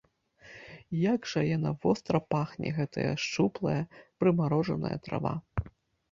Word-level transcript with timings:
І 0.99 1.01
як 1.01 1.27
жа 1.31 1.41
яна 1.57 1.73
востра 1.83 2.21
пахне, 2.35 2.71
гэтая 2.77 3.11
шчуплая, 3.25 3.75
прымарожаная 4.23 4.95
трава! 5.09 5.35